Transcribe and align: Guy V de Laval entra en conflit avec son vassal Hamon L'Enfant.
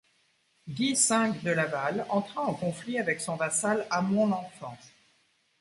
Guy 0.79 0.93
V 1.01 1.43
de 1.43 1.51
Laval 1.59 2.01
entra 2.09 2.41
en 2.47 2.55
conflit 2.55 2.97
avec 2.97 3.21
son 3.21 3.35
vassal 3.35 3.85
Hamon 3.91 4.29
L'Enfant. 4.29 4.75